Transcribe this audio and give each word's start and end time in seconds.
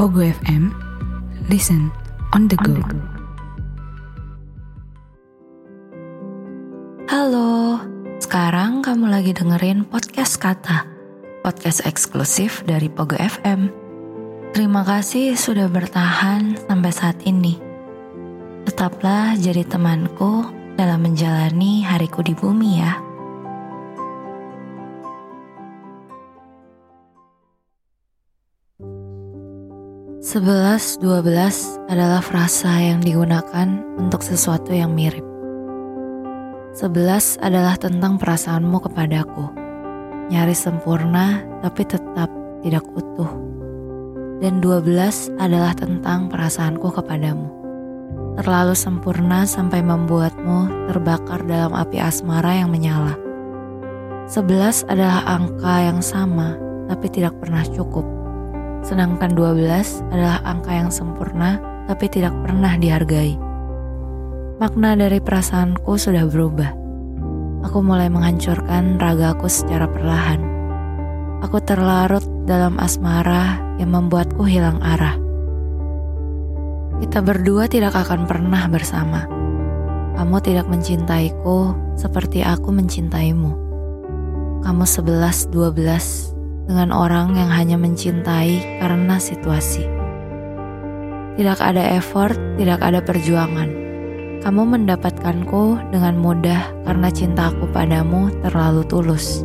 Pogo 0.00 0.24
FM, 0.24 0.72
listen 1.52 1.92
on 2.32 2.48
the 2.48 2.56
go. 2.64 2.72
Halo, 7.04 7.84
sekarang 8.16 8.80
kamu 8.80 9.12
lagi 9.12 9.36
dengerin 9.36 9.84
podcast 9.84 10.40
Kata, 10.40 10.88
podcast 11.44 11.84
eksklusif 11.84 12.64
dari 12.64 12.88
Pogo 12.88 13.12
FM. 13.20 13.68
Terima 14.56 14.88
kasih 14.88 15.36
sudah 15.36 15.68
bertahan 15.68 16.56
sampai 16.64 16.92
saat 16.96 17.20
ini. 17.28 17.60
Tetaplah 18.64 19.36
jadi 19.36 19.68
temanku 19.68 20.48
dalam 20.80 21.04
menjalani 21.04 21.84
hariku 21.84 22.24
di 22.24 22.32
bumi 22.32 22.80
ya. 22.80 23.09
Sebelas 30.20 31.00
dua 31.00 31.24
belas 31.24 31.80
adalah 31.88 32.20
frasa 32.20 32.68
yang 32.76 33.00
digunakan 33.00 33.80
untuk 33.96 34.20
sesuatu 34.20 34.68
yang 34.68 34.92
mirip. 34.92 35.24
Sebelas 36.76 37.40
adalah 37.40 37.80
tentang 37.80 38.20
perasaanmu 38.20 38.84
kepadaku. 38.84 39.48
Nyaris 40.28 40.68
sempurna 40.68 41.40
tapi 41.64 41.88
tetap 41.88 42.28
tidak 42.60 42.84
utuh. 42.92 43.32
Dan 44.44 44.60
dua 44.60 44.84
belas 44.84 45.32
adalah 45.40 45.72
tentang 45.72 46.28
perasaanku 46.28 47.00
kepadamu. 47.00 47.48
Terlalu 48.36 48.76
sempurna 48.76 49.48
sampai 49.48 49.80
membuatmu 49.80 50.92
terbakar 50.92 51.48
dalam 51.48 51.72
api 51.72 51.96
asmara 51.96 52.60
yang 52.60 52.68
menyala. 52.68 53.16
Sebelas 54.28 54.84
adalah 54.84 55.24
angka 55.24 55.80
yang 55.80 56.04
sama 56.04 56.60
tapi 56.92 57.08
tidak 57.08 57.32
pernah 57.40 57.64
cukup. 57.72 58.19
Sedangkan 58.80 59.36
12 59.36 60.08
adalah 60.12 60.40
angka 60.44 60.72
yang 60.72 60.88
sempurna 60.88 61.60
tapi 61.84 62.06
tidak 62.08 62.32
pernah 62.44 62.78
dihargai. 62.78 63.36
Makna 64.60 64.96
dari 64.96 65.18
perasaanku 65.20 65.96
sudah 65.96 66.28
berubah. 66.28 66.70
Aku 67.64 67.84
mulai 67.84 68.08
menghancurkan 68.08 68.96
ragaku 68.96 69.48
secara 69.48 69.88
perlahan. 69.88 70.40
Aku 71.44 71.60
terlarut 71.64 72.24
dalam 72.44 72.76
asmara 72.76 73.56
yang 73.80 73.92
membuatku 73.92 74.44
hilang 74.44 74.80
arah. 74.80 75.16
Kita 77.00 77.24
berdua 77.24 77.64
tidak 77.68 77.96
akan 77.96 78.28
pernah 78.28 78.68
bersama. 78.68 79.24
Kamu 80.20 80.36
tidak 80.44 80.68
mencintaiku 80.68 81.72
seperti 81.96 82.44
aku 82.44 82.68
mencintaimu. 82.68 83.56
Kamu 84.60 84.84
11 84.84 85.48
12 85.48 86.39
dengan 86.70 86.94
orang 86.94 87.34
yang 87.34 87.50
hanya 87.50 87.74
mencintai 87.74 88.78
karena 88.78 89.18
situasi. 89.18 89.82
Tidak 91.34 91.58
ada 91.58 91.98
effort, 91.98 92.38
tidak 92.54 92.78
ada 92.78 93.02
perjuangan. 93.02 93.66
Kamu 94.38 94.62
mendapatkanku 94.78 95.90
dengan 95.90 96.14
mudah 96.14 96.70
karena 96.86 97.10
cintaku 97.10 97.66
padamu 97.74 98.30
terlalu 98.46 98.86
tulus. 98.86 99.42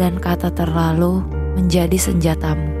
Dan 0.00 0.16
kata 0.16 0.48
terlalu 0.48 1.20
menjadi 1.60 2.00
senjatamu. 2.00 2.72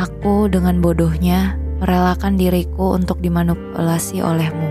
Aku 0.00 0.48
dengan 0.48 0.80
bodohnya 0.80 1.60
merelakan 1.78 2.40
diriku 2.40 2.96
untuk 2.96 3.20
dimanipulasi 3.20 4.24
olehmu. 4.24 4.70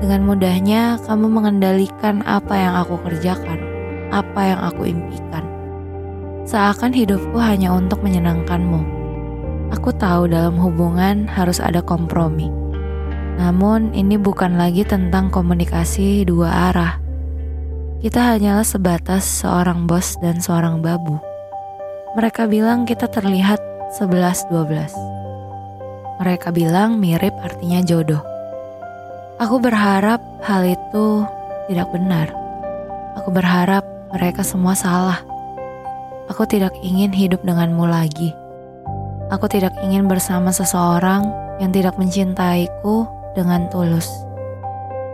Dengan 0.00 0.24
mudahnya 0.24 1.02
kamu 1.04 1.26
mengendalikan 1.28 2.24
apa 2.24 2.54
yang 2.56 2.74
aku 2.78 2.96
kerjakan, 3.04 3.58
apa 4.08 4.40
yang 4.54 4.60
aku 4.64 4.88
impikan. 4.88 5.39
Seakan 6.50 6.90
hidupku 6.90 7.38
hanya 7.38 7.70
untuk 7.70 8.02
menyenangkanmu. 8.02 8.82
Aku 9.70 9.94
tahu 9.94 10.26
dalam 10.26 10.58
hubungan 10.58 11.30
harus 11.30 11.62
ada 11.62 11.78
kompromi. 11.78 12.50
Namun 13.38 13.94
ini 13.94 14.18
bukan 14.18 14.58
lagi 14.58 14.82
tentang 14.82 15.30
komunikasi 15.30 16.26
dua 16.26 16.74
arah. 16.74 16.98
Kita 18.02 18.34
hanyalah 18.34 18.66
sebatas 18.66 19.22
seorang 19.22 19.86
bos 19.86 20.18
dan 20.18 20.42
seorang 20.42 20.82
babu. 20.82 21.22
Mereka 22.18 22.50
bilang 22.50 22.82
kita 22.82 23.06
terlihat 23.06 23.62
11-12. 23.94 24.90
Mereka 26.18 26.50
bilang 26.50 26.98
mirip 26.98 27.32
artinya 27.46 27.78
jodoh. 27.86 28.26
Aku 29.38 29.62
berharap 29.62 30.18
hal 30.42 30.66
itu 30.66 31.22
tidak 31.70 31.94
benar. 31.94 32.26
Aku 33.22 33.30
berharap 33.30 33.86
mereka 34.10 34.42
semua 34.42 34.74
salah. 34.74 35.29
Aku 36.30 36.46
tidak 36.46 36.70
ingin 36.78 37.10
hidup 37.10 37.42
denganmu 37.42 37.90
lagi. 37.90 38.30
Aku 39.34 39.50
tidak 39.50 39.74
ingin 39.82 40.06
bersama 40.06 40.54
seseorang 40.54 41.26
yang 41.58 41.74
tidak 41.74 41.98
mencintaiku 41.98 43.02
dengan 43.34 43.66
tulus. 43.66 44.06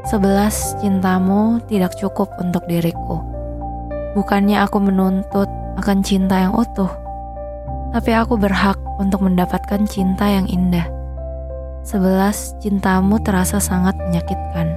Sebelas 0.04 0.76
cintamu 0.76 1.56
tidak 1.72 1.96
cukup 1.96 2.28
untuk 2.36 2.68
diriku. 2.68 3.24
Bukannya 4.12 4.60
aku 4.60 4.76
menuntut 4.76 5.48
akan 5.80 6.04
cinta 6.04 6.36
yang 6.36 6.52
utuh, 6.52 6.92
tapi 7.96 8.12
aku 8.12 8.36
berhak 8.36 8.76
untuk 9.00 9.24
mendapatkan 9.24 9.88
cinta 9.88 10.28
yang 10.28 10.44
indah. 10.52 10.84
Sebelas 11.80 12.52
cintamu 12.60 13.16
terasa 13.24 13.56
sangat 13.56 13.96
menyakitkan, 14.04 14.68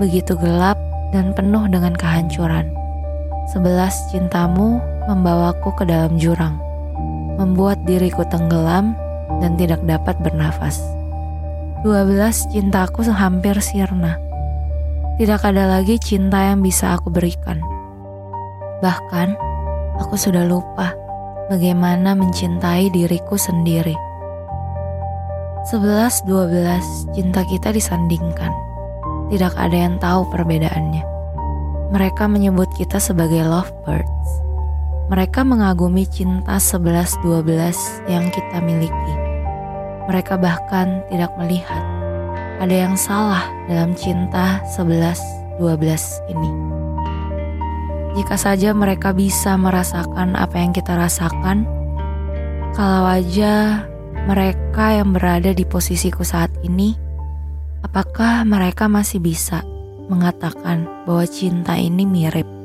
begitu 0.00 0.32
gelap 0.32 0.80
dan 1.12 1.36
penuh 1.36 1.68
dengan 1.68 1.92
kehancuran. 1.92 2.72
Sebelas 3.52 4.08
cintamu 4.08 4.80
membawaku 5.10 5.74
ke 5.74 5.84
dalam 5.88 6.14
jurang, 6.20 6.60
membuat 7.40 7.82
diriku 7.88 8.22
tenggelam 8.28 8.94
dan 9.42 9.58
tidak 9.58 9.82
dapat 9.82 10.14
bernafas. 10.22 10.78
Dua 11.82 12.06
belas 12.06 12.46
cintaku 12.54 13.02
hampir 13.10 13.58
sirna. 13.58 14.14
Tidak 15.18 15.40
ada 15.42 15.66
lagi 15.66 15.98
cinta 15.98 16.54
yang 16.54 16.62
bisa 16.62 16.94
aku 16.94 17.10
berikan. 17.10 17.58
Bahkan, 18.82 19.34
aku 19.98 20.14
sudah 20.14 20.46
lupa 20.46 20.94
bagaimana 21.50 22.14
mencintai 22.14 22.90
diriku 22.94 23.34
sendiri. 23.34 23.94
Sebelas 25.66 26.22
dua 26.26 26.46
belas 26.50 27.06
cinta 27.14 27.46
kita 27.46 27.70
disandingkan. 27.74 28.50
Tidak 29.30 29.54
ada 29.54 29.76
yang 29.76 29.98
tahu 30.02 30.26
perbedaannya. 30.30 31.02
Mereka 31.94 32.26
menyebut 32.26 32.70
kita 32.74 32.98
sebagai 32.98 33.44
lovebirds. 33.46 34.51
Mereka 35.10 35.42
mengagumi 35.42 36.06
cinta 36.06 36.62
11-12 36.62 38.06
yang 38.06 38.30
kita 38.30 38.58
miliki. 38.62 39.14
Mereka 40.06 40.38
bahkan 40.38 41.02
tidak 41.10 41.34
melihat 41.38 41.82
ada 42.62 42.74
yang 42.86 42.94
salah 42.94 43.42
dalam 43.66 43.98
cinta 43.98 44.62
11-12 44.78 45.58
ini. 46.30 46.50
Jika 48.12 48.36
saja 48.38 48.70
mereka 48.76 49.10
bisa 49.10 49.58
merasakan 49.58 50.38
apa 50.38 50.60
yang 50.60 50.70
kita 50.70 50.94
rasakan, 50.94 51.66
kalau 52.76 53.08
aja 53.08 53.82
mereka 54.30 55.02
yang 55.02 55.10
berada 55.10 55.50
di 55.50 55.66
posisiku 55.66 56.22
saat 56.22 56.54
ini, 56.62 56.94
apakah 57.82 58.46
mereka 58.46 58.86
masih 58.86 59.18
bisa 59.18 59.66
mengatakan 60.06 60.86
bahwa 61.08 61.26
cinta 61.26 61.74
ini 61.74 62.06
mirip? 62.06 62.61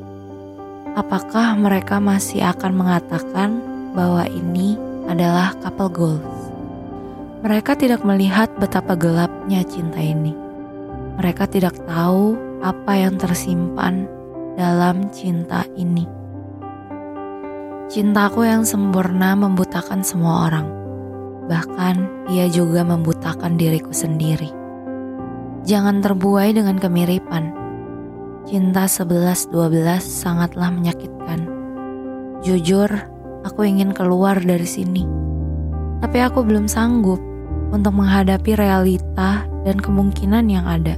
Apakah 0.98 1.54
mereka 1.54 2.02
masih 2.02 2.42
akan 2.42 2.74
mengatakan 2.74 3.62
bahwa 3.94 4.26
ini 4.26 4.74
adalah 5.06 5.54
couple 5.62 5.94
goals? 5.94 6.38
Mereka 7.46 7.78
tidak 7.78 8.02
melihat 8.02 8.50
betapa 8.58 8.98
gelapnya 8.98 9.62
cinta 9.62 10.02
ini. 10.02 10.34
Mereka 11.22 11.46
tidak 11.54 11.78
tahu 11.86 12.34
apa 12.66 12.98
yang 12.98 13.22
tersimpan 13.22 14.10
dalam 14.58 15.14
cinta 15.14 15.70
ini. 15.78 16.10
Cintaku 17.88 18.44
yang 18.44 18.66
sempurna 18.66 19.38
membutakan 19.38 20.02
semua 20.02 20.50
orang. 20.50 20.68
Bahkan 21.48 22.28
ia 22.34 22.50
juga 22.50 22.84
membutakan 22.84 23.56
diriku 23.56 23.94
sendiri. 23.94 24.50
Jangan 25.64 26.02
terbuai 26.04 26.52
dengan 26.52 26.82
kemiripan 26.82 27.57
Cinta 28.48 28.88
11-12 28.88 29.52
sangatlah 30.00 30.72
menyakitkan. 30.72 31.52
Jujur, 32.40 32.88
aku 33.44 33.68
ingin 33.68 33.92
keluar 33.92 34.40
dari 34.40 34.64
sini. 34.64 35.04
Tapi 36.00 36.24
aku 36.24 36.48
belum 36.48 36.72
sanggup 36.72 37.20
untuk 37.76 38.00
menghadapi 38.00 38.56
realita 38.56 39.44
dan 39.68 39.76
kemungkinan 39.84 40.48
yang 40.48 40.64
ada. 40.64 40.96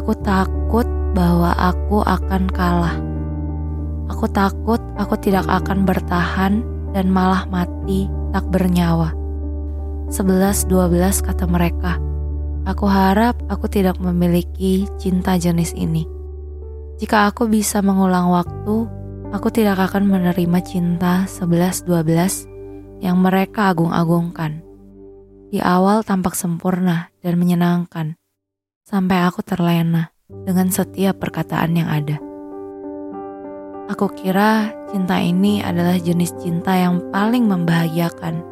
Aku 0.00 0.16
takut 0.24 0.88
bahwa 1.12 1.52
aku 1.60 2.00
akan 2.08 2.48
kalah. 2.48 2.96
Aku 4.08 4.24
takut 4.32 4.80
aku 4.96 5.20
tidak 5.20 5.44
akan 5.44 5.84
bertahan 5.84 6.64
dan 6.96 7.12
malah 7.12 7.44
mati 7.52 8.08
tak 8.32 8.48
bernyawa. 8.48 9.12
11-12 10.08 10.72
kata 11.20 11.44
mereka. 11.44 12.00
Aku 12.64 12.88
harap 12.88 13.36
aku 13.52 13.68
tidak 13.68 14.00
memiliki 14.00 14.88
cinta 14.96 15.36
jenis 15.36 15.76
ini. 15.76 16.19
Jika 17.00 17.32
aku 17.32 17.48
bisa 17.48 17.80
mengulang 17.80 18.28
waktu, 18.28 18.84
aku 19.32 19.48
tidak 19.48 19.88
akan 19.88 20.04
menerima 20.04 20.60
cinta 20.60 21.24
11-12 21.24 23.00
yang 23.00 23.16
mereka 23.16 23.72
agung-agungkan. 23.72 24.60
Di 25.48 25.64
awal 25.64 26.04
tampak 26.04 26.36
sempurna 26.36 27.08
dan 27.24 27.40
menyenangkan, 27.40 28.20
sampai 28.84 29.16
aku 29.24 29.40
terlena 29.40 30.12
dengan 30.28 30.68
setiap 30.68 31.16
perkataan 31.16 31.72
yang 31.72 31.88
ada. 31.88 32.20
Aku 33.88 34.12
kira 34.12 34.68
cinta 34.92 35.24
ini 35.24 35.64
adalah 35.64 35.96
jenis 35.96 36.36
cinta 36.36 36.76
yang 36.76 37.00
paling 37.08 37.48
membahagiakan. 37.48 38.44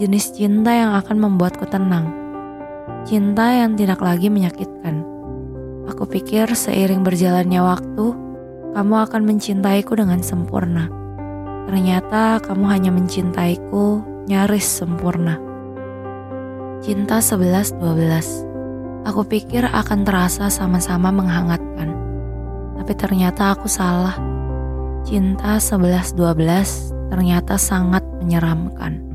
Jenis 0.00 0.32
cinta 0.32 0.72
yang 0.72 0.96
akan 0.96 1.20
membuatku 1.20 1.68
tenang. 1.68 2.08
Cinta 3.04 3.52
yang 3.52 3.76
tidak 3.76 4.00
lagi 4.00 4.32
menyakitkan. 4.32 5.13
Aku 5.84 6.08
pikir 6.08 6.48
seiring 6.48 7.04
berjalannya 7.04 7.60
waktu, 7.60 8.06
kamu 8.72 8.94
akan 9.04 9.22
mencintaiku 9.22 9.94
dengan 9.94 10.24
sempurna. 10.24 10.88
Ternyata 11.68 12.40
kamu 12.40 12.64
hanya 12.68 12.90
mencintaiku 12.90 14.00
nyaris 14.24 14.64
sempurna. 14.64 15.36
Cinta 16.84 17.20
11-12 17.20 19.04
Aku 19.04 19.20
pikir 19.28 19.68
akan 19.68 20.08
terasa 20.08 20.48
sama-sama 20.48 21.12
menghangatkan. 21.12 21.92
Tapi 22.80 22.92
ternyata 22.96 23.52
aku 23.52 23.68
salah. 23.68 24.16
Cinta 25.04 25.60
11-12 25.60 27.12
ternyata 27.12 27.60
sangat 27.60 28.00
menyeramkan. 28.24 29.13